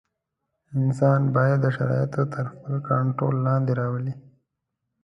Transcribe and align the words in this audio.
انسان 0.79 1.21
باید 1.35 1.61
شرایط 1.77 2.13
تر 2.33 2.45
خپل 2.51 2.73
کنټرول 2.89 3.35
لاندې 3.45 3.71
راولي. 3.79 4.13